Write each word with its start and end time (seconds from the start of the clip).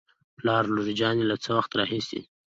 پلار: 0.37 0.63
لور 0.73 0.87
جانې 0.99 1.23
له 1.27 1.35
څه 1.43 1.49
وخت 1.57 1.71
راهېسې 1.79 2.19